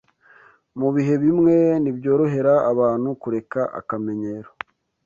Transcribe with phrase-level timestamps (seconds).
[0.79, 4.49] Mu bihe bimwe ntibyorohera abantu kureka akamenyero